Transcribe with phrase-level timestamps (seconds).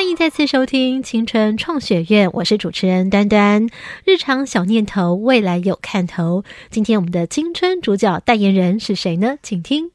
[0.00, 3.68] 欢迎再次收听青春创学院，我是主持人端端。
[4.06, 6.42] 日常小念头，未来有看头。
[6.70, 9.36] 今天我们的青春主角代言人是谁呢？
[9.42, 9.90] 请听。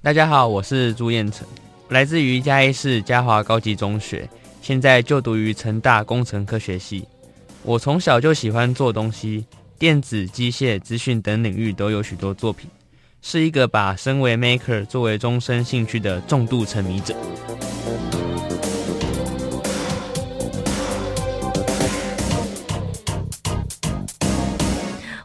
[0.00, 1.46] 大家好，我是朱彦成，
[1.90, 4.26] 来自于嘉义市嘉华高级中学，
[4.62, 7.06] 现在就读于成大工程科学系。
[7.62, 9.44] 我从小就喜欢做东西，
[9.78, 12.70] 电子、机械、资讯等领域都有许多作品。
[13.20, 17.14] 是一个把身为 maker 作为终身兴趣的重度沉迷者。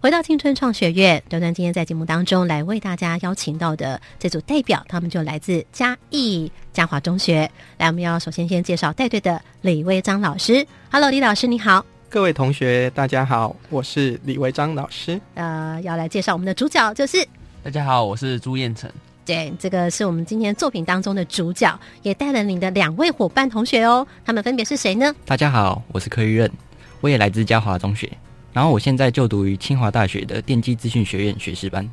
[0.01, 7.49] 回到青春创学院，端端今天在节目当中来为大家邀请到的这组代表，他们就来自嘉义嘉华中学。
[7.77, 10.65] 来，我们要首先先介绍带队的李威章老师。
[10.91, 11.85] Hello，李老师你好。
[12.09, 15.21] 各位同学大家好，我是李维章老师。
[15.35, 17.25] 呃，要来介绍我们的主角就是。
[17.63, 18.91] 大家好，我是朱彦成。
[19.25, 24.06] 对，这个是我们今天作品当中的主角，也带了你的两位伙伴同学哦。
[24.25, 25.16] 他们分别是谁呢？
[25.25, 26.51] 大家好，我是柯玉任，
[27.00, 28.12] 我也来自嘉华中学，
[28.51, 31.90] 然后我现在就读于清华大学的电机资讯学院学士班。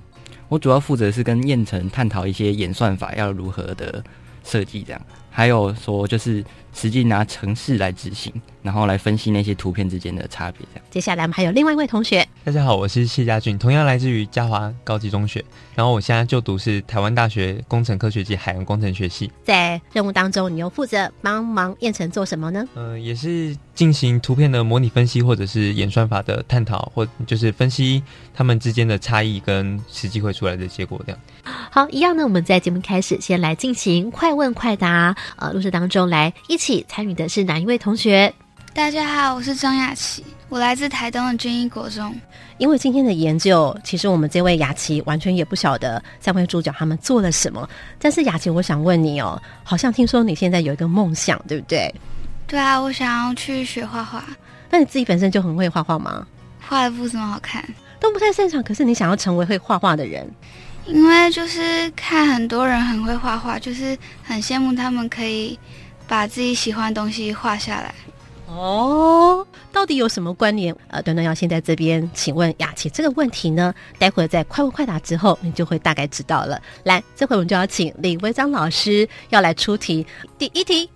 [0.49, 4.03] 我主要负责是跟彦成探讨一些演算法要如何的
[4.43, 5.01] 设计，这样，
[5.31, 6.45] 还有说就是。
[6.73, 8.33] 实际拿城市来执行，
[8.63, 10.61] 然后来分析那些图片之间的差别。
[10.73, 12.27] 这样，接下来我们还有另外一位同学。
[12.45, 15.45] 大家好，我是谢家俊，同样来自于嘉华高级中学，
[15.75, 19.31] 然后我现在就读是台湾大学工程科学及海洋工程学系。
[19.45, 22.65] 在任务当中，你又负责帮忙燕城做什么呢？
[22.77, 28.03] 嗯，也是进行图片的模拟分析，或者是演算法的探讨，或就是分析
[28.33, 31.01] 他们之间的差异跟实际会出来的结果。
[31.05, 31.21] 这样。
[31.71, 35.15] 好，一样呢，我们在节目开始先来进行快问快答。
[35.37, 36.60] 呃，录制当中来一。
[36.61, 38.31] 一起参与的是哪一位同学？
[38.75, 42.15] 大家好，我是张雅琪，我来自台东的军医国中。
[42.59, 47.67] 因为今天的研究，其实我们这位雅琪完全也不晓得三位主角他们做了什么。
[47.99, 51.95] 但是雅琪，我想问你哦，好像听说你现在有一个梦想，对不对？
[52.47, 54.23] 对啊，我想要去学画画。
[54.69, 56.27] 那你自己本身就很会画画吗？
[56.61, 57.65] 画的不怎么好看，
[57.99, 58.63] 都不太擅长。
[58.63, 60.31] 可是你想要成为会画画的人，
[60.85, 65.59] 因为就是看很多人很会画画，就是很羡慕他们可以。
[66.11, 67.95] 把自己喜欢的东西画下来。
[68.49, 70.75] 哦，到底有什么关联？
[70.89, 76.61] 呃，端端要先在这边请问雅琪这个问题呢，待会儿在快问快答之后，你就会大概知道了。
[76.83, 80.05] 来，这回我们就要请李维章老师要来出题。
[80.37, 80.91] 第一题，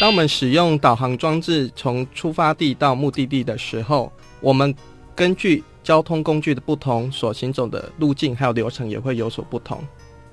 [0.00, 4.10] 当我们使用导航装置从出发地到目的地的时候，
[4.40, 4.74] 我们
[5.14, 9.84] 根据交通工具的不同，所行走的路径还有流程也会有所不同。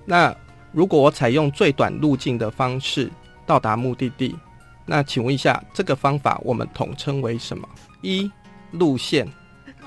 [0.05, 0.33] 那
[0.71, 3.11] 如果我采用最短路径的方式
[3.45, 4.35] 到达目的地，
[4.85, 7.67] 那请问一下，这个方法我们统称为什么？
[8.01, 8.31] 一
[8.71, 9.27] 路线，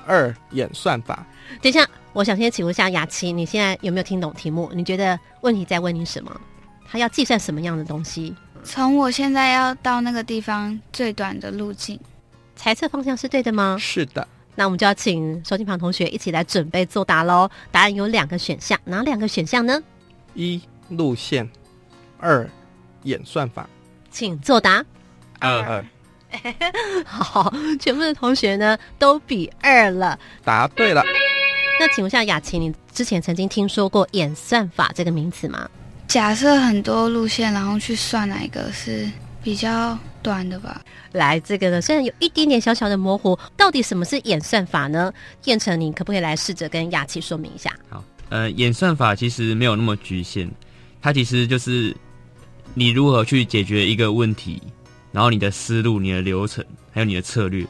[0.05, 1.25] 二演算法。
[1.61, 4.71] 等一下，我想先请问一下雅琪，你现在有没有听懂题目？
[4.73, 6.41] 你觉得问题在问你什么？
[6.89, 8.35] 他要计算什么样的东西？
[8.63, 11.99] 从我现在要到那个地方最短的路径，
[12.55, 13.77] 猜测方向是对的吗？
[13.79, 14.27] 是的。
[14.55, 17.47] 那我们就要请收听旁同学一起来准备作答喽。
[17.71, 19.79] 答案有两个选项，哪两个选项呢？
[20.33, 20.59] 一
[20.89, 21.47] 路线，
[22.19, 22.49] 二
[23.03, 23.69] 演算法。
[24.09, 24.83] 请作答。
[25.39, 25.85] 二二。
[27.05, 31.01] 好，全部的同学呢都比二了，答对了。
[31.79, 35.69] 那请问一下雅琪，你之前曾经听说过演算法这个名词吗？
[36.07, 39.09] 假设很多路线，然后去算哪一个是
[39.41, 40.81] 比较短的吧。
[41.13, 45.13] 来，这个呢虽然有一点点小小的模糊，到底什么是演算法呢？
[45.45, 47.73] 燕成，你可不可以来试着跟雅琪说明一下？
[47.89, 50.49] 好，呃，演算法其实没有那么局限，
[51.01, 51.95] 它其实就是
[52.77, 54.61] 你如何去解决一个问题，
[55.11, 57.65] 然后你的思路、你的流程，还有你的策略，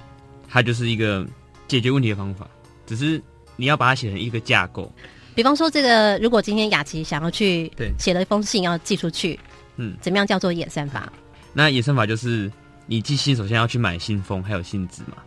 [0.50, 1.26] 它就是一个
[1.66, 2.46] 解决问题的方法，
[2.86, 3.22] 只是
[3.56, 4.94] 你要把它写成一个架构。
[5.34, 9.40] 比方说，这个如果今天雅琪想要去对写了一封信要寄出去，
[9.78, 11.10] 嗯，怎么样叫做演算法？
[11.54, 12.52] 那演算法就是
[12.86, 15.20] 你寄信，首先要去买信封，还有信纸嘛，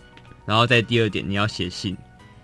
[0.44, 1.96] 然后在第二点你要写信，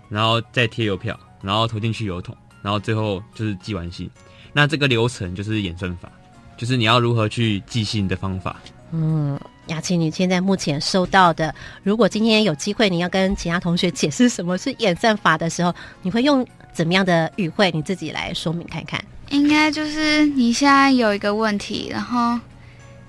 [0.09, 4.09] 然后再贴邮票，然后投进去邮筒，然后最后就是寄完信。
[4.53, 6.11] 那这个流程就是演算法，
[6.57, 8.59] 就是你要如何去寄信的方法。
[8.91, 17.69] 嗯，雅琪，你现在目前收到的，如果今天有机会你要跟其他同学解释什么是演算法的时候，你会用怎么样的语汇？
[17.73, 18.99] 你自己来说明看看。
[19.29, 22.39] 应该就是你现在有一个问题，然后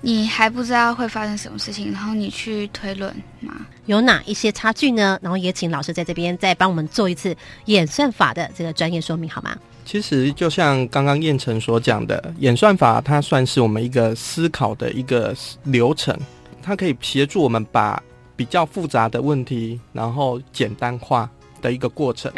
[0.01, 3.65] 你还不知道会发生什么事情，然后你去推论嘛？
[3.85, 5.17] 有哪一些差距呢？
[5.21, 7.33] 然后也请老师在这边再帮我们做一次
[7.65, 9.57] 演算法的这个专业说明，好吗？
[9.91, 16.15] 其实就像刚刚燕城所讲的，演算法它算是我们一个思考的一个流程，
[16.61, 17.99] 它可以协助我们把
[18.35, 21.27] 比较复杂的问题，然后简单化
[21.59, 22.31] 的一个过程。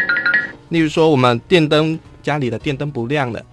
[0.69, 3.43] 例如说，我们电灯家里的电灯不亮了，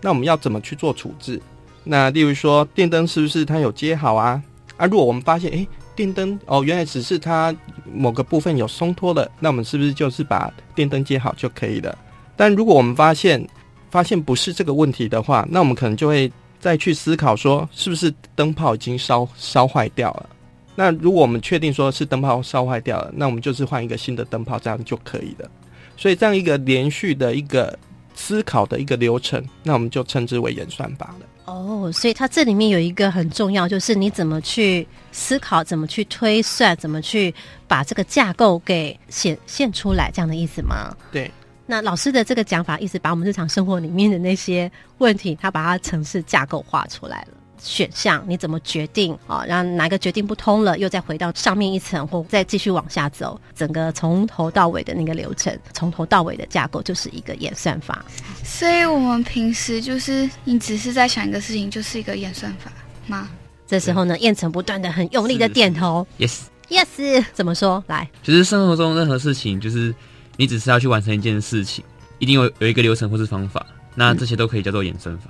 [0.00, 1.42] 那我们要怎么去做处置？
[1.82, 4.40] 那例如说，电灯是不是它有接好啊？
[4.76, 5.66] 啊，如果我们发现，诶，
[5.96, 7.52] 电灯哦，原来只是它
[7.92, 11.98] 某个部分有松脱了，那我们是不是就是把电灯接好就可以了？
[12.38, 13.44] 但如果我们发现
[13.90, 16.30] 发现不是这个问题的话，那我们可能就会
[16.60, 20.30] 再去思考说，是不是灯泡已经烧烧坏掉了？
[20.76, 25.50] 那如果我们确定说是灯泡烧坏掉了，那我们就是换一个新的灯泡，这样就可以了。
[25.96, 27.76] 所以这样一个连续的一个
[28.14, 31.26] 思考的一个流程，那我们就称之为演算法了。
[31.46, 37.34] 哦，所以它这里面有一个很重要，就是你怎么去思考，怎么去推算，怎么去
[37.66, 40.94] 把这个架构给显现出来，这样的意思吗？
[41.10, 41.28] 对。
[41.70, 47.36] 那老师的这个讲法，意思把我们日常生活里面的那些问题，他把它城市架构化出来了。
[47.60, 49.44] 选项你怎么决定啊？
[49.44, 58.02] 让哪个决定不通了，又再回到上面一层，或再继续往下走，整个从头到尾的那个流程，从头到尾的架构就是一个演算法。
[58.42, 62.72] 所以我们平时就是你只是在想一个事情，就是一个演算法
[63.06, 63.28] 吗？
[63.66, 66.38] 这时候呢，燕城不断的很用力的点头，yes
[66.70, 67.82] yes，怎么说？
[67.88, 69.92] 来，就是生活中任何事情，就是
[70.38, 71.84] 你只是要去完成一件事情，
[72.20, 73.66] 一定有有一个流程或是方法，
[73.96, 75.24] 那这些都可以叫做衍生法。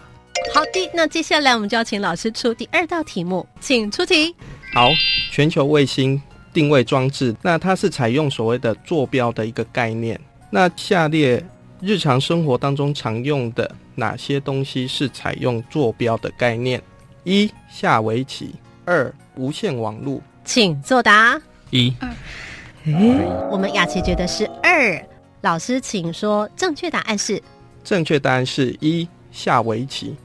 [0.53, 4.37] 好的，那接下来我们就要请老师出第二道题目，请出题。
[4.75, 4.91] 好，
[5.33, 6.21] 全球卫星
[6.53, 10.21] 定位装置，那它是采用所谓的坐标的一个概念。
[10.51, 11.43] 那下列
[11.81, 16.83] 日常生活当中常用的哪些东西是采用坐标的概念？
[17.25, 20.21] 一下围棋，二无线网络。
[20.45, 21.41] 请作答。
[21.71, 21.95] 一。
[23.51, 25.01] 我们雅琪觉得是二。
[25.43, 27.41] 老师，请说正确答案是。
[27.85, 30.17] 正确答案是一下围棋。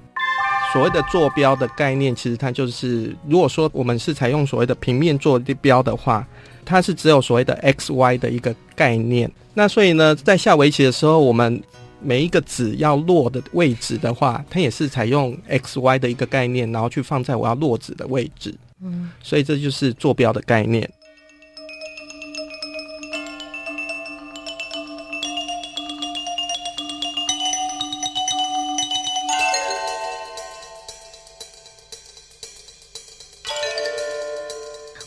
[0.71, 6.25] 所谓的坐标的概念，其实它就是，如果说我们是采用所谓的平面坐标的话，
[6.65, 9.31] 它是只有所谓的 x y 的一个概念。
[9.53, 11.61] 那所以呢，在下围棋的时候，我们
[12.01, 18.55] 每一个子要落的位置的话，它也是采用 x y 的一个概念，然后去放在我要落子的位置。
[18.81, 20.89] 嗯，所以这就是坐标的概念。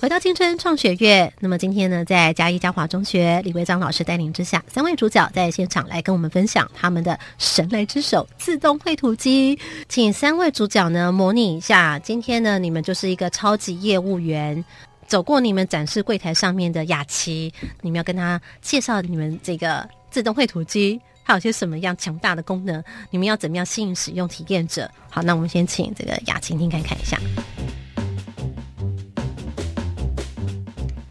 [0.07, 9.59] 回到青春创学院，那么今天呢，在嘉义嘉华中学李维章老师带领之下，三位主角在现场来跟我们分享他们的神来之手自动绘图机。
[9.89, 14.65] 请三位主角呢模拟一下，今天呢你们就是一个超级业务员，
[15.09, 21.01] 走过你们展示柜台上面的雅琪，你们要跟他介绍你们这个自动绘图机。
[21.25, 22.81] 它有些什么样强大的功能？
[23.11, 24.89] 你们要怎么样吸引使用体验者？
[25.11, 27.19] 好，那我们先请这个雅琴听看看一下。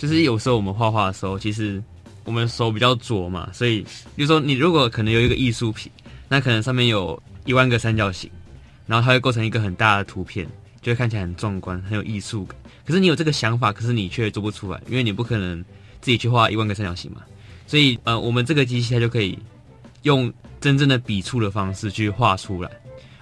[0.05, 1.81] 就是有时候我们画画的时候，其实
[2.25, 3.81] 我们手比较拙嘛，所以
[4.15, 5.91] 比如说你如果可能有一个艺术品，
[6.29, 8.29] 那可能上面有一万个三角形，
[8.85, 10.47] 然后它会构成一个很大的图片，
[10.79, 12.55] 就会看起来很壮观，很有艺术感。
[12.85, 15.59] 可是你有这个想法，可是你却做不出来，因为你不可能
[16.01, 17.24] 自己去画一万个三角形嘛。
[17.65, 19.39] 所以呃，我们这个机器它就可以
[20.03, 20.31] 用
[20.62, 22.69] 真正的笔触的方式去画出来。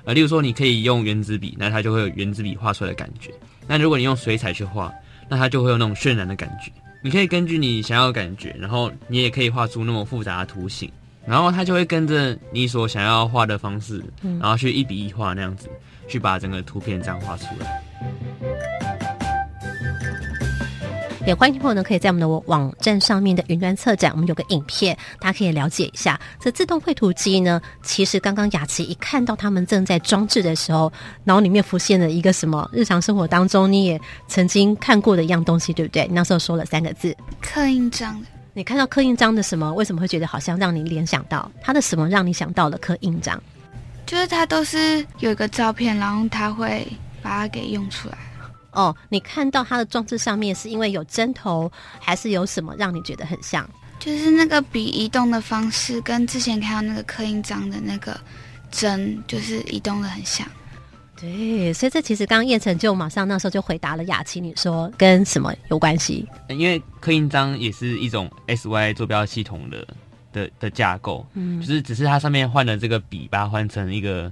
[0.03, 3.33] 呃，例如说你可以用原子笔，那它就会有原子笔画出来的感觉。
[3.69, 4.93] 那如果你用水彩去画，
[5.33, 6.71] 那它就会有那种渲染的感觉。
[7.01, 10.87] 你可以根据你想要的感觉，然后你也可以画出那么复杂的图形，
[11.25, 14.03] 然后它就会跟着你所想要画的方式，
[14.39, 15.67] 然后去一笔一画那样子，
[16.07, 18.92] 去把整个图片这样画出来。
[21.25, 26.19] 也欢迎朋友呢，可以在我们的网站上面的云端策展，我们有个影片，大家可以了解一下。
[26.37, 30.91] 这自动绘图机呢，其实刚刚雅琪一看到他们正在装置的时候，
[31.23, 32.69] 脑里面浮现了一个什么？
[32.73, 36.05] 日常生活当中你也曾经看过的一样东西，对不对？
[36.07, 38.21] 你那时候说了三个字：刻印章。
[38.53, 39.73] 你看到刻印章的什么？
[39.73, 42.09] 为什么会觉得好像让你联想到它的什么？
[42.09, 43.41] 让你想到了刻印章？
[44.05, 46.85] 就是它都是有一个照片，然后它会
[47.21, 48.17] 把它给用出来。
[48.73, 53.67] 哦，你看到它的装置上面是因为有针头，还是有什么让你觉得很像？
[53.99, 58.19] 就是那个笔移动的方式，跟之前看到那个刻印章的那个
[58.69, 60.45] 针，就是移动的很像。
[61.15, 66.27] 对，所以这其实刚刚叶晨就马上那时候就回答了雅琪，你说跟什么有关系？
[66.49, 69.87] 因为刻印章也是一种 SY 坐标系统的
[70.33, 74.29] 的的架构，嗯，就是只是它上面换了这个笔，把它换成一个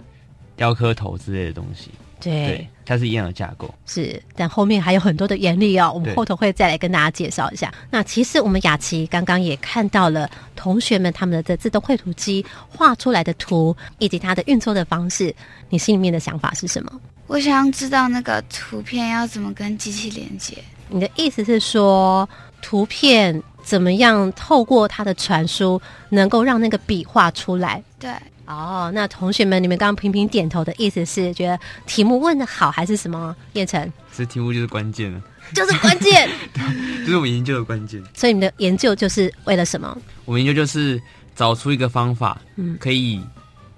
[0.57, 1.91] 雕刻头之类的东西。
[2.21, 7.73] 对，它是一样的架构，是，但后面还有很多的原理哦，我们后头会再来跟大家介绍一下。
[7.89, 15.35] 那其实我们雅琪刚刚也看到了同学们他们的自动绘图机画出来的图，以及它的运作的方式，
[15.69, 17.01] 你心里面的想法是什么？
[17.27, 20.57] 我想知道那个图片要怎么跟机器连接。
[20.89, 22.27] 你的意思是说，
[22.61, 27.81] 图片怎么样透过它的传输，能够让那个笔画出来？
[27.97, 28.11] 对。
[28.51, 33.35] 哦，那同学们，你们刚刚频频点头的意思是觉得题目问的好，还是什么？
[33.53, 35.21] 叶晨，这题目就是关键了，
[35.53, 36.29] 就是关键，
[37.05, 38.03] 就是我们研究的关键。
[38.13, 39.97] 所以你们的研究就是为了什么？
[40.25, 41.01] 我们研究就是
[41.35, 43.21] 找出一个方法，嗯，可以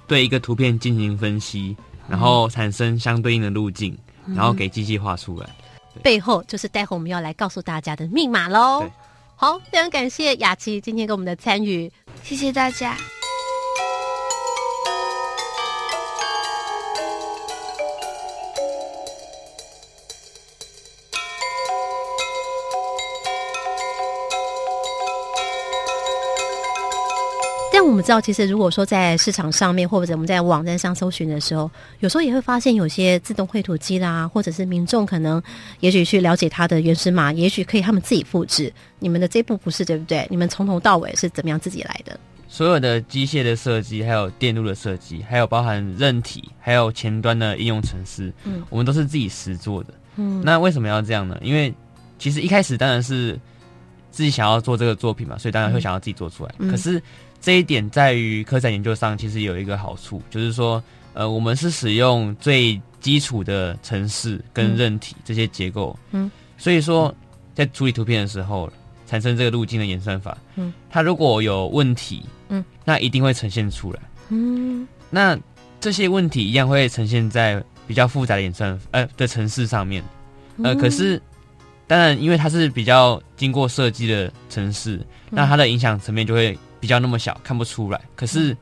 [0.08, 1.76] 对一个图片进行分析，
[2.08, 3.98] 然后产生相对应的路径，
[4.36, 5.50] 然后给机器画出来。
[6.02, 8.90] 背后就是待会我们要来告诉大家的密码喽。
[9.36, 11.92] 好，非常感谢雅琪今天给我们的参与，
[12.24, 12.98] 谢谢大家。
[27.84, 35.44] 但我们知道，其实如果说在市场上面，或者我们在网站上搜寻的时候，有时候也会发现有些自动绘图机啦，或者是民众可能
[35.82, 38.72] 也许去了解它的原始码，也许可以他们自己复制。
[39.00, 40.26] 你们的这步不是对不对？
[40.30, 42.18] 你们从头到尾是怎么样自己来的？
[42.48, 49.94] 所有的机械的设计，还有电路的设计，还有包含韧体，还有前端的应用程式，嗯，我们都是自己实做的。
[50.16, 51.38] 嗯，那为什么要这样呢？
[51.42, 51.74] 因为
[52.18, 53.38] 其实一开始当然是
[54.10, 56.56] 自己想要做这个作品嘛，所以当然会想要自己做出来。
[56.70, 57.02] 可是
[57.44, 60.82] 这一点在于科展研究上，其实有一个好处，就是说，
[61.12, 67.14] 呃，我们是使用最基础的程式跟韧体这些结构，嗯，所以说
[67.54, 68.72] 在处理图片的时候，
[69.06, 75.38] 产生这个路径的演算法，嗯，它如果有问题，嗯，那一定会呈现出来，嗯，那
[75.82, 80.02] 这些问题一样会呈现在比较复杂的演算呃的程式上面，
[80.64, 81.22] 呃，可是
[81.88, 86.58] 当然，因为它是比较经过设计的城市，那它的影响层面就会。
[86.84, 88.54] 比较那么小看不出来，可是，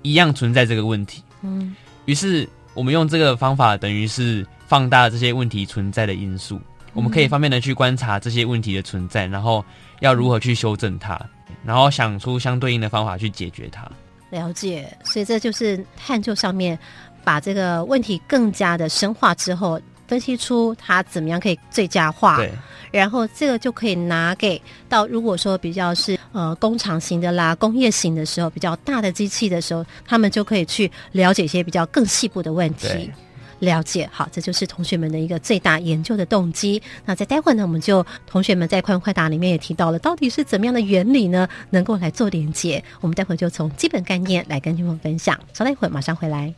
[0.00, 1.22] 一样存在这个问题。
[1.42, 6.58] 嗯，于是我们用这个方法，等于是放大这些问题存在的因素。
[6.94, 9.62] 我们可以方便的去观察这些问题的存在，然后
[10.00, 11.20] 要如何去修正它，
[11.66, 13.86] 然后想出相对应的方法去解决它。
[14.30, 16.78] 了解，所以这就是探究上面
[17.22, 22.36] 把这个问题更加的深化之后，分析出它怎么样可以最佳化。
[22.36, 22.50] 对。
[22.92, 33.10] 然后这个就可以拿给到，如果说比较是呃工厂型的啦、工业型的时候，比较大的机器的时候，他们就可以去了解一些比较更细部的问题。
[33.58, 34.08] 了解。
[34.12, 36.80] 好，这就是同学们的一个最大研究的动机。
[37.04, 42.82] 那在待会呢，我们就同学们在快问快答里面也提到了，到底是怎么样的原理呢，能够来做连接？
[43.00, 45.38] 我们待会就从基本概念来跟你们分享。
[45.52, 46.54] 稍待一会儿，马上回来。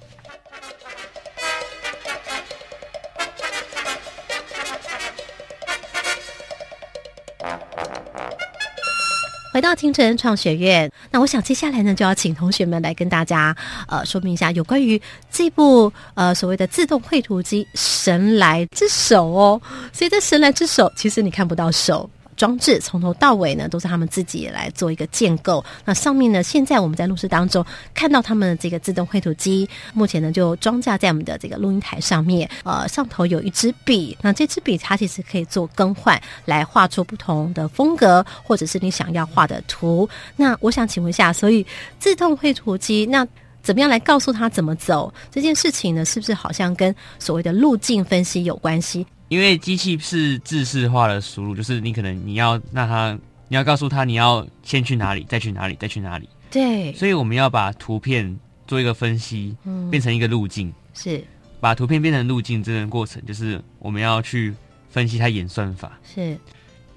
[9.59, 13.57] 回到听晨创学院，那我想接下来呢，就要请同学们来跟大家
[13.89, 19.61] 呃说明一下有关于这部呃所谓的自动绘图机神来之手哦。
[19.93, 22.09] 所以这神来之手，其实你看不到手。
[22.39, 25.63] 装置从头到尾呢，都是他们自己来做一个建构。
[25.85, 32.49] 那上面呢，现在我们在录制当中看到他们的这个自动绘图机，目前呢就装架在我们的这个录音台上面。
[32.65, 40.09] 呃，上头有一支笔，那这支笔它其实可以做更换，来画出不同的风格，或者是你想要画的图。
[40.37, 41.67] 那我想请问一下，所以
[41.99, 43.27] 自动绘图机那
[43.63, 46.05] 怎么样来告诉他怎么走这件事情呢？
[46.05, 49.05] 是不是好像跟所谓的路径分析有关系？
[49.29, 53.19] 因为机器是自式化的输入，就是你可能你要让它，
[53.49, 56.29] 你要告诉它你要先去哪里，再去哪里，再去哪里。
[56.51, 60.73] 对，所以我们要把图片做一个分析，嗯变成一个路径。
[60.95, 61.23] 是
[61.61, 64.55] 把图片变成路径这个过程，就是我们要去
[64.89, 65.99] 分析它演算法。
[66.03, 66.39] 是，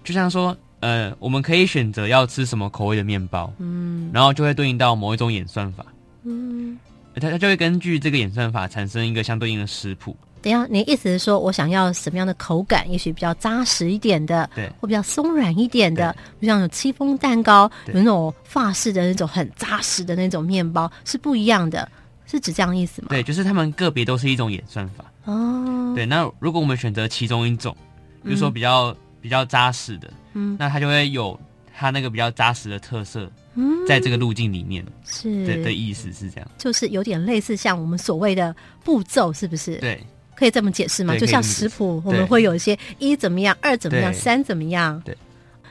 [0.04, 5.86] 就像说，呃，我们可以选择要吃什么口味的面包，嗯然后就会对应到某一种演算法，
[6.24, 6.78] 嗯。
[7.14, 10.16] 它它就会根据这个演算法产生一个相对应的食谱。
[10.42, 12.90] 等一下，你的意思是说我想要什么样的口感？
[12.92, 21.88] 也许比较扎实一点的，对或比较松软一点的，就像有戚风蛋糕，有那种法式的那种很扎实的那种面包，是不一样的，
[22.26, 23.10] 是指这样意思吗？
[23.10, 25.06] 对，就是他们个别都是一种演算法。
[25.26, 27.76] 哦，对，那如果我们选择其中一种，
[28.24, 31.40] 比如说嗯比较、比较扎实的，嗯那它就会有
[31.78, 36.50] 它那个比较扎实的特色，嗯在这个路径里面是的的意思是这样。
[36.58, 39.76] 就是有点类似像我们所谓的步骤，是不是？
[39.76, 40.04] 对，
[40.42, 41.16] 可以这么解释吗？
[41.16, 45.00] 就像食谱，我们会有一些一怎么样，二怎么样，三怎么样。
[45.06, 45.16] 对，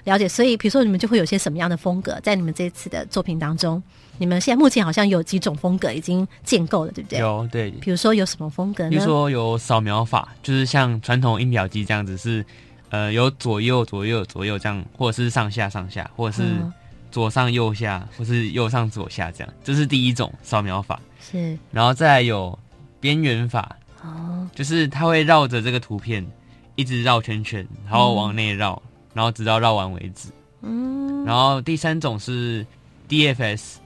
[0.05, 0.29] 了解。
[0.29, 3.83] 所以，比如说你们就会有些什么样的风格，在你们这一次的作品当中，
[4.17, 7.19] 你们现在目前好像有几种风格已经建构了，对不对？。
[7.19, 8.91] 有对，比如说有什么风格呢？
[8.91, 12.47] 比如说有扫描法，就是像传统音表机这样子是，
[12.91, 16.73] 呃，有左右左右左右这样，或者是上下上下，或者是嗯
[17.11, 21.01] 左上右下，或是右上左下这样，这是第一种扫描法。
[21.21, 22.57] 是然后再来有
[23.01, 26.27] 边缘法，哦，就是它会绕着这个图片
[26.75, 28.81] 一直绕圈圈，然后往内绕，
[29.13, 30.29] 然后直到绕完为止。
[30.63, 32.67] 嗯，然后第三种是
[33.09, 33.77] DFS，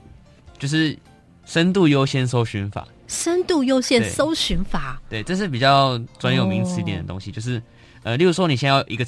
[0.58, 0.96] 就是
[1.44, 2.86] 深度优先搜寻法。
[3.06, 7.62] 深度优先搜寻法，对，这是比较专有名词一点的东西，就是
[8.02, 9.06] 呃，例如说你现在要一个，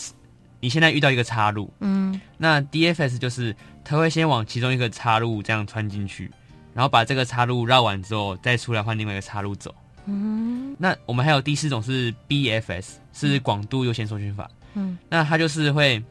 [0.60, 2.20] 你现在遇到一个插入，嗯。
[2.36, 6.30] 那 DFS 就是它会先往其中一个插入这样穿进去，
[6.74, 9.74] 然后把这个插入绕完之后，再出来换另外一个插入走。
[10.06, 14.50] 嗯那我们还有第四种是 BFS，是广度优先搜寻法。
[14.74, 16.02] 嗯那它就是会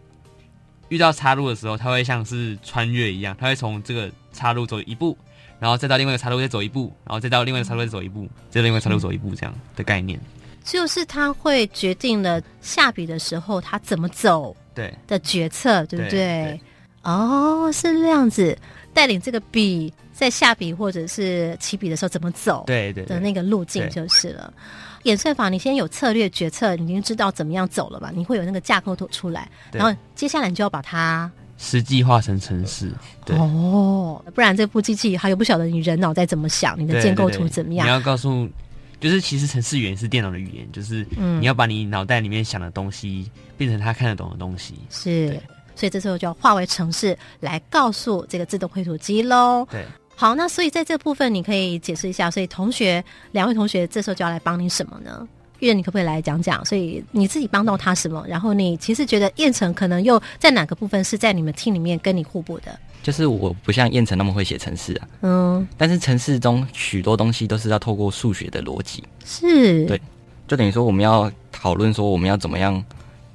[0.89, 5.17] 遇到岔路的时候，它会像是穿越一样，它会从这个岔路走一步，
[5.59, 10.19] 然后再到另外一个岔路再走一步，然后再到另外一个岔路再走一步，再到另外一个岔路走一步，这样的概念。
[10.63, 16.61] 就是它会决定了下笔的时候它怎么走对的决策，对不对对？
[17.03, 18.57] 哦，是这样子，
[18.91, 24.53] 带领这个笔在下笔或者是起笔的时候怎么走，对对对的那个路径就是了。
[25.03, 28.11] 演算法，你先有策略决策，你已经知道怎么样走了吧？
[28.15, 32.91] 你会有那个架构图出来，然后接下来你就要把它实际化成城市。
[33.23, 37.91] 对，哦，不然这部机器还有不晓得你人脑在怎么想，你的建构图怎么样你？
[37.91, 38.49] 要告诉，
[38.99, 44.73] 就是其实程式语言是电脑的语言，就是嗯你要把你脑袋里面想的东西变成他看得懂的东西。
[44.89, 45.39] 是，
[45.75, 49.67] 所以这时候就要化为程式来告诉这个自动绘图机喽。
[49.69, 55.27] 对，好，那所以在这部分你可以解释一下，所以同学两位同学这时候就要来帮你什么呢？
[55.59, 56.63] 玉人，你可不可以来讲讲？
[56.65, 58.25] 所以你自己帮到他什么？
[58.27, 62.77] 然后你其实觉得燕城可能又在哪个部分是在你们 team 里面跟你互补的？
[63.03, 70.01] 就是我不像燕城那么会写程式啊，嗯，但是程式中许多东西都是要透过数学的逻辑，是，对，
[70.47, 72.83] 就等于说我们要讨论说我们要怎么样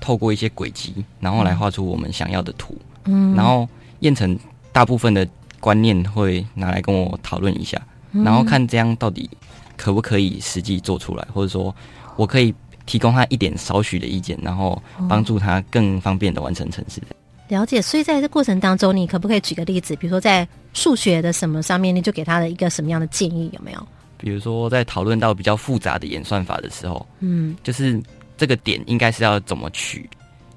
[0.01, 2.77] 透过一些轨迹，然后来画出我们想要的图。
[3.05, 3.67] 嗯然后
[4.01, 4.39] 燕城
[4.73, 5.27] 大部分的
[5.61, 7.81] 观念会拿来跟我讨论一下，
[8.13, 9.29] 嗯然后看这样到底
[9.77, 11.75] 可不可以实际做出来，或者说
[12.17, 12.53] 我可以
[12.87, 17.01] 提供他一点少许的意见，然后帮助他更方便的完成程式。
[17.49, 19.95] 了解，所以在这过程当中，你可不可以举个例子？
[19.97, 23.51] 比如说在数学的什么上面，你就给他的一个什么样的建议？
[23.53, 23.89] 有没有？
[24.17, 28.01] 比如说在讨论到比较复杂的演算法的时候，嗯，就是
[28.37, 30.09] 这个点应该是要怎么取，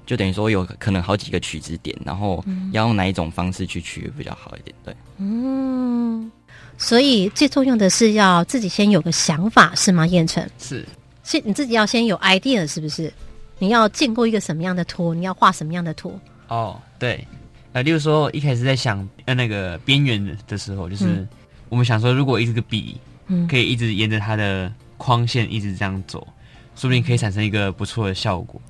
[0.06, 4.74] 就等于说有可能好几个取值点，然后嗯要用哪一种方式去取比较好一点。
[4.84, 6.30] 对，嗯，
[6.76, 10.06] 所以最重要的是要自己先有个想法，是吗？
[10.06, 10.84] 燕城是，
[11.22, 13.12] 是你自己要先有 idea 是不是？
[13.58, 15.14] 你要建构一个什么样的图？
[15.14, 16.18] 你要画什么样的图？
[16.48, 17.26] 哦，对，
[17.72, 21.28] 呃，例如说一开始在想呃那个边缘的时候，就是、嗯
[21.70, 26.20] 我们想说，如果一支笔嗯可以一直沿着它的框线一直这样走，
[26.76, 28.60] 说不定可以产生一个不错的效果。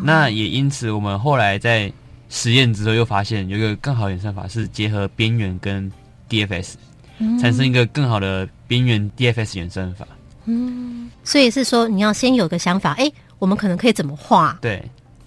[0.00, 1.92] 哦那也因此，我们后来在
[2.28, 5.90] 实验之后又发现有一个更好的演算法是结合边缘跟
[6.28, 6.74] DFS，、
[7.18, 7.38] 嗯。
[7.38, 10.06] 产生一个更好的边缘 DFS 演算法。
[10.46, 14.82] 嗯，所以是说你要先有个想法，哎，我们可能可以怎么画，对。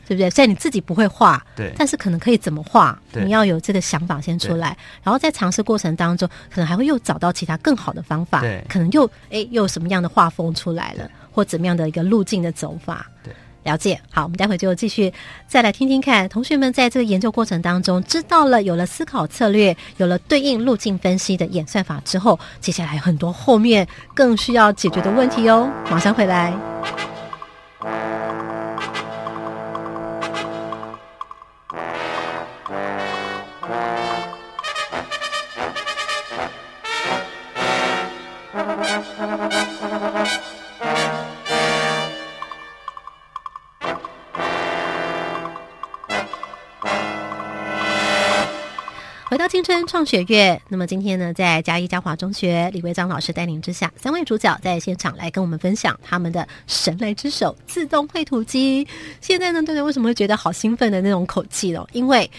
[0.05, 0.29] 对不对？
[0.29, 1.71] 虽然你自己不会画，对。
[1.77, 3.23] 但是可能可以怎么画，对。
[3.23, 8.61] 你要有这个想法先出来，然后在尝试过程当中，可能还会又找到其他更好的方法，对。
[8.67, 13.33] 可能又哎又有什么样的画风出来了，或怎么样的一个路径的走法，对。
[13.63, 15.11] 了解，好，我们待会就继续
[15.47, 25.71] 再来听听看，同学们在这个研究过程当中知道了有了思考策略，有了对应路径分析的演算法之后，接下来很多后面更需要解决的问题哦。
[25.89, 27.12] 马上回来。
[49.85, 58.87] 创学院，那么今天呢，在嘉义嘉华中学李维章老师带领之下，三位主角在现场来跟我们分享他们的神来之手自动绘图机。
[59.21, 61.87] 现在呢，大家为什么会觉得好兴奋的那种口气哦？
[61.91, 62.29] 因为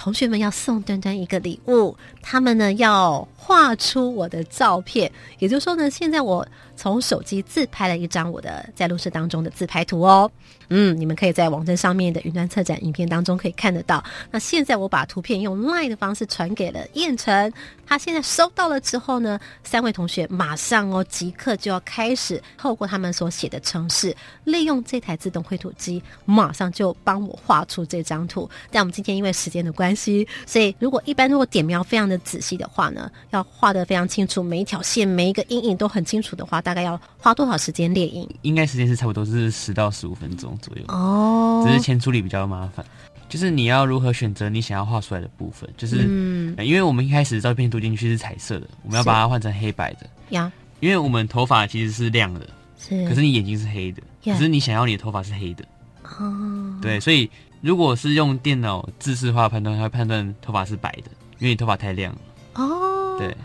[0.00, 10.30] 同学们要送端端一个礼物，他们呢要画出我的照片，也就是说呢，现在我从手机自拍了一张我的在录室当中的自拍图哦。
[10.72, 14.02] 嗯，你们可以在网站上面的云端策展影片当中可以看得到。
[14.30, 17.52] 那现在我把图片用 LINE 的方式传给了燕城，
[17.84, 28.48] 他现在收到了之后呢，三位同学马上哦即刻就要开始透过他们所写的程式，利用这台自动绘图机，马上就帮我画出这张图。
[28.70, 38.28] 但我们今天因为时间的关系，所以如果一般如果点描非常的仔细的话呢，要画的非常清楚，每一条线、每一个阴影都很清楚的话，大概要花多少时间列印？
[38.42, 40.84] 应该时间是差不多是十到十五分钟左右。
[40.88, 41.64] 哦。
[41.66, 42.84] 只是前处理比较麻烦。
[43.28, 46.52] 就是你要如何选择你想要画出来的部分，就是、嗯。
[46.56, 50.50] 呃因为我们一开始照片读进去是彩色的，我们要把它换成黑白的，呀，
[50.80, 52.44] 因为我们头发其实是亮的，
[52.76, 53.08] 是。
[53.08, 55.64] 可是你眼睛是黑的可是你想要你的头发是黑的，
[56.02, 62.18] 哦，对，所以如果是用电脑自视化判断，它会判断头发是白的，因为你头发太亮了，
[62.54, 63.36] 哦，对。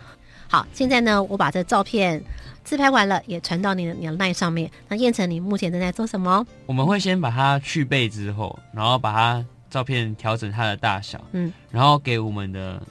[0.48, 2.24] 好，现在呢，我把这照片
[2.64, 4.70] 自拍完了，也传到你的你的 line 上面。
[4.88, 6.46] 那燕城，你目前正在做什么？
[6.66, 12.82] 我们会先把它去背之后，然后把它照片调整它的大小，嗯，然后给我们的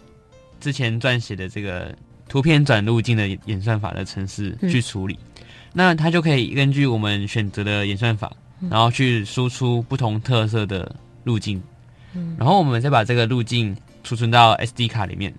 [0.61, 1.95] 之前撰写的这个
[2.29, 5.19] 图片转路径的演算法的程式嗯去处理。
[5.73, 11.61] 那它就可以根据我们选择的演算法，嗯然后去输出不同特色的路径，
[12.15, 15.35] 嗯然后我们再把这个路径储存到 SD 卡里面，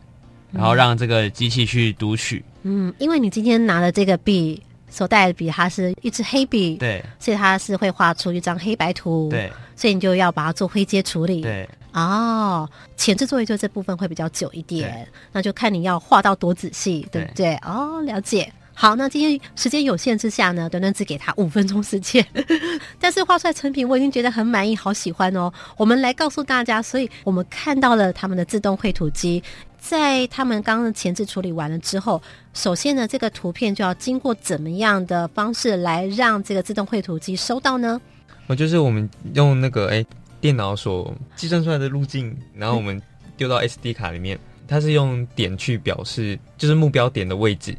[0.51, 2.43] 然后嗯让这个机器去读取。
[2.63, 11.67] 嗯，因为你今天拿的这个笔，所带的笔，它是一支黑笔，对所以它是会画出一张黑白图，对，所以你就要把它做灰阶处理，对。
[11.93, 17.55] 哦，前置作业就这部分会比较久一点，那就看你要画到多仔细，对不对？
[17.57, 18.51] 哦，了解。
[18.77, 22.23] 好，那今天时间有限之下呢，短短只给他五分钟时间，
[22.99, 25.51] 但是画出来成品我已经觉得很满意，好喜欢哦。
[25.77, 29.41] 我们来告诉大家，所以我们看到了他们的自动绘图机，
[29.79, 32.21] 在他们刚刚的前置处理完了之后，
[32.53, 37.99] 首先呢，这个图片就要经过怎么样的方式来让这个自动绘图机收到呢？
[38.47, 40.05] 哦，就是我们用那个哎、
[40.41, 43.01] 电脑所计算出来的路径，然后我们
[43.37, 47.75] 丢到 SD 卡里面，它是用点去表示，就是目标点的位置，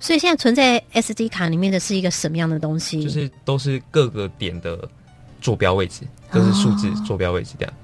[0.00, 3.02] 所以现在存在 SD 卡里面的是一个什么样的东西？
[3.02, 4.88] 就是都是各个点的
[5.40, 7.74] 坐标位置，都是数字坐标位置这样。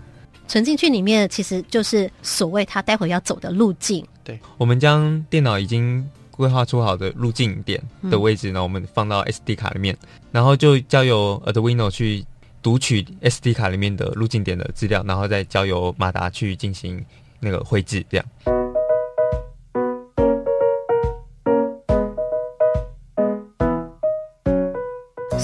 [0.47, 4.07] 存进去里面，其实就是所谓他待会要走的路径。
[4.23, 9.97] 对我们将电脑已经规划出好的路径点的位置，然后我们放到 SD 卡里面，
[10.31, 12.25] 然后就交由 Arduino 去
[12.63, 17.05] 读取 SD 卡里面的路径点的资料，然后再交由马达去进行
[17.41, 18.64] 那个绘制，这样。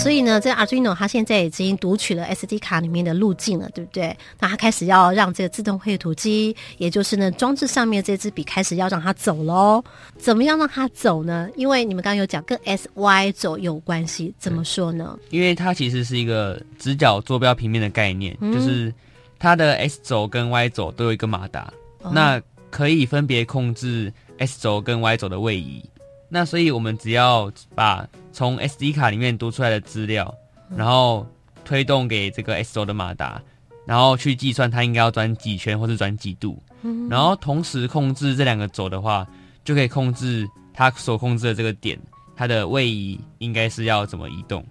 [0.00, 4.16] 所以呢，这个 Arduino 它现在已经读取了 SD 卡里面的路径了，对不对？
[4.38, 9.84] 那它开始要让这个自动绘图机，也就是呢装置上面这支笔开始要让它走喽。
[10.16, 11.48] 怎么样让它走呢？
[11.54, 15.18] 因为你们刚刚有讲跟 SY 轴有关系，怎么说呢？
[15.28, 18.92] 因为它其实是一个直角坐标平面的概念，嗯就是
[19.38, 25.84] 它的 S 轴跟 y 轴都有一个马达，哦那可以分别控制 S 轴跟 y 轴的位移。
[26.32, 30.32] 那所以我们只要把从 SD 卡里面读出来的资料，
[30.76, 31.26] 然后
[31.64, 33.40] 推动给这个 S 轴的马达，
[33.86, 39.26] 然后去计算它应该要转几圈或是转几度，嗯然后同时控制这两个轴的话，
[39.64, 41.98] 就可以控制它所控制的这个点，
[42.36, 44.64] 它的位移应该是要怎么移动。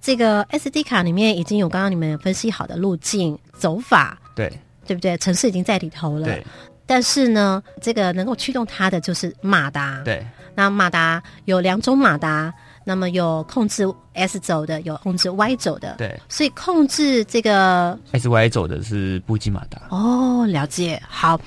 [0.00, 4.52] 这个 SD 卡里面已经有刚刚你们分析好的路径走法，对
[4.86, 5.16] 对不对？
[5.16, 6.26] 城市已经在里头了。
[6.26, 6.44] 对
[6.86, 10.02] 但是呢，这个能够驱动它的就是马达。
[10.04, 10.22] 对，
[10.54, 12.52] 那马达有两种马达，
[12.84, 15.94] 那么有控制 S 轴的，有控制 Y 轴的。
[15.98, 19.80] 对所以控制这个，S Y 轴的是步进马达。
[19.90, 21.02] 哦，了解。
[21.08, 21.40] 好，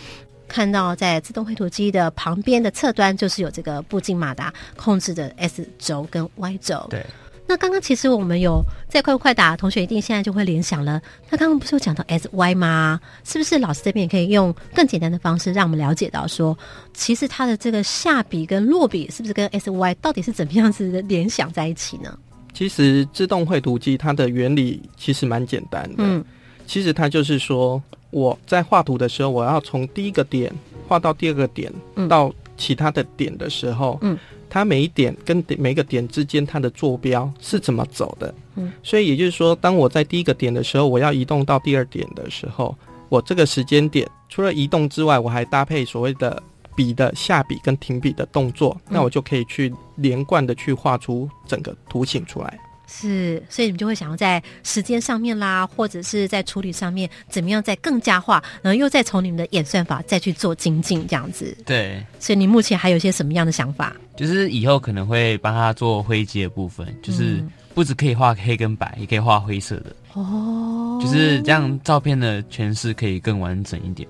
[0.48, 6.86] 看到在自动绘图机的旁边的侧端，就是有这个步进马达控制的 S 轴跟 Y 轴。
[6.90, 7.06] 对。
[7.48, 11.02] 那刚刚其实我们有在快问快打，同学一定现在就会联想了。
[11.30, 13.00] 那刚刚不是有讲到 S Y 吗？
[13.24, 16.58] 是不是老师这边也可以用更简单的方式，让我们了解到说，
[16.94, 22.18] 其实它的这个下笔跟落笔是不是跟 S Y 到底是怎么样子的联想在一起呢？
[22.54, 26.26] 其实自动绘图机它的原理其实蛮简单的，嗯，
[26.66, 30.52] 其实它就是说我在画图的时候，我要从第一个点
[30.88, 34.18] 画到第二个点，嗯到其他的点的时候，嗯，
[34.50, 42.76] 它每一点跟每一个点之间它的坐标是怎么走的，嗯，所以也就是说，当我在第一个点的时候，我要移动到第二点的时候，
[43.10, 46.42] 我这个时间点除了移动之外，我还搭配所谓的
[46.76, 48.94] 笔的下笔跟停笔的动作，嗯。
[48.94, 52.60] 那我就可以去连贯的去画出整个图形出来。
[52.88, 61.56] 是，所以你们就会想要在时间上面啦，或者是在处理上面，怎么样再更加化，然后又再从你们的演算法再去做精进，这样子。
[61.66, 63.94] 对，所以你目前还有一些什么样的想法？
[64.16, 74.08] 就是以后可能会帮他做灰阶的部分，就是嗯不止可以画黑跟白，也可以画灰色的，哦，就是这样，照片的诠释可以更完整一点。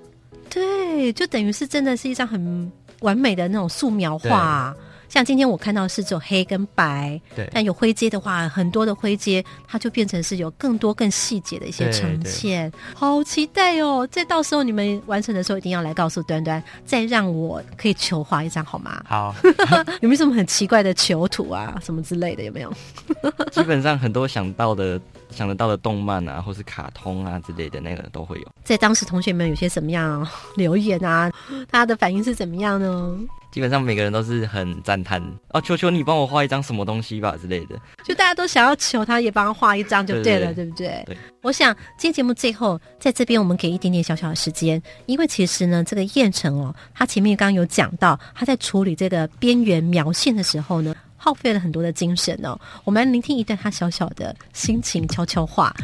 [0.49, 4.73] 对，就等于是真的是一张很完美的那种素描画。
[5.09, 14.07] 像今天我看到是只有黑跟白，对但有灰阶的话，很多的灰阶，它就变成是有更多更细节的一些呈现，好期待哦！
[14.11, 19.01] 这到时候你们完成的时候，一定要来告诉端端，再让我可以求画一张好吗？
[19.07, 19.35] 好，
[20.01, 22.43] 有没有什么很奇怪的囚徒啊，什么之类的？
[22.43, 22.73] 有没有？
[23.51, 24.99] 基本上很多想到的、
[25.38, 28.47] 想得到的动漫啊，或是卡通啊之类的那个都会有。
[28.63, 31.32] 在当时同学们有些什么样留言啊？
[31.71, 33.17] 大家的反应是怎么样呢？
[33.50, 37.80] 基本上每个人都是很赞叹哦，求求你帮我画一张什么东西吧之类的。
[38.06, 41.04] 就大家都想要求他也帮他画一张就对了，对对对不对？
[41.06, 41.17] 对。
[41.41, 50.93] 我想今天节目最后在这边我们给一点点小小的时间，因为其实呢，这个燕城哦，他前面刚刚有讲到，他在处理这个边缘描线的时候呢，
[51.27, 52.57] 耗费了很多的精神哦。
[52.85, 55.75] 我们来聆听一段他小小的心情悄悄话。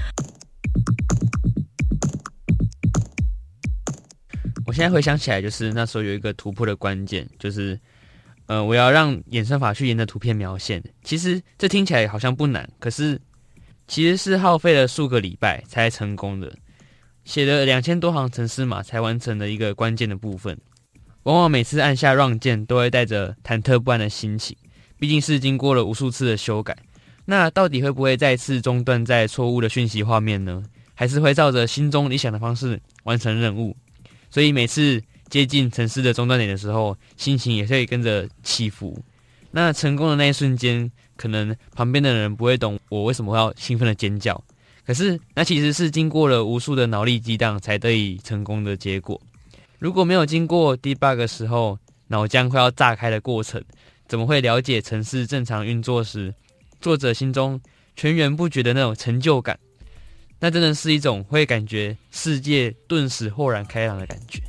[4.66, 7.78] 我现在回想起来，就是那时候有一个突破的关键，就是，
[8.46, 10.82] 呃，我要让演算法去沿着图片描线。
[11.04, 13.20] 其实这听起来好像不难，可是
[13.86, 16.56] 其实是耗费了数个礼拜才成功的，
[17.26, 20.58] 写了两千多行程式码才完成的一个关键的部分。
[21.24, 24.56] 往往每次按下 Run 键，都会带着忐忑不安的心情，
[25.04, 26.74] 毕竟是经过了无数次的修改。
[27.26, 30.64] 那到底会不会再次中断在错误的讯息画面呢？
[30.94, 33.76] 还是会照着心中理想的方式完成任务？
[34.30, 38.98] 所以每次接近城市的中断点的时候，心情也会跟着起伏。
[39.52, 44.42] 那成功的那一瞬间，可能旁边的人不会懂我为什么会要兴奋的尖叫，
[44.86, 49.20] 可是那其实是经过了无数的脑力激荡才得以成功的结果。
[49.80, 53.62] 如果没有经过 debug 时候脑浆快要炸开的过程，
[54.08, 56.34] 怎么会了解城市正常运作时，
[56.80, 57.60] 作者心中
[57.96, 59.58] 全源不绝的那种成就感？
[60.40, 64.42] 那真的是一种会感觉世界顿时豁然开朗的感觉。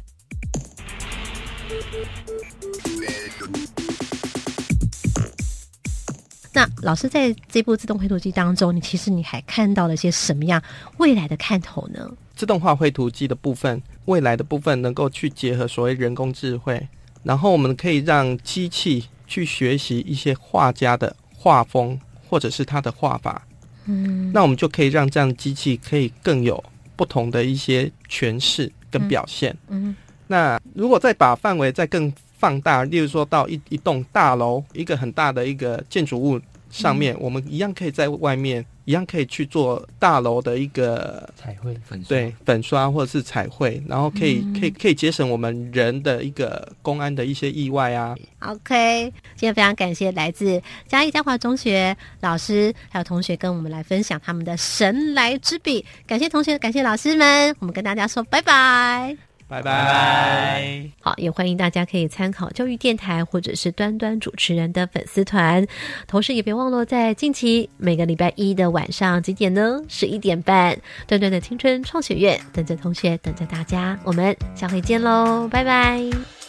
[6.53, 10.62] 那老师在这部自动绘图机当中，你其实你还看到了些什么样
[10.99, 12.09] 未来的看头呢？
[12.37, 16.88] 自动化绘图机的部分，未来的部分能够去结合所谓人工智慧，
[17.23, 23.46] 然后我们可以让机器去学习一些画家的画风或者是他的画法，
[23.87, 26.62] 嗯，那我们就可以让这样的机器可以更有
[26.96, 29.56] 不同的一些诠释跟表现。
[29.68, 29.94] 嗯。
[30.26, 48.14] 那如果再把范围再更放大，例如说到一一栋大楼，一个很大的一个建筑物上面，我们一样可以在外面，一样可以去做大楼的一个彩绘粉刷对粉刷或者是彩绘，然后可以、嗯可以可以节省我们人的一个公安的一些意外啊。
[48.40, 59.34] OK，今天非常感谢来自嘉义嘉华中学老师还有同学跟我们来分享他们的神来之笔，感谢同学，感谢老师们，我们跟大家说拜拜。
[59.46, 60.90] 拜拜。
[61.00, 65.66] 好，也欢迎大家可以参考教育电台或者是端端主持人的粉丝团，
[66.07, 69.80] 同时也别忘了在近期每个礼拜一的晚上几点呢？
[69.88, 70.76] 十一点半，
[71.07, 76.43] 端端的青春创学院等着同学，等着大家，我们下回见喽，拜拜。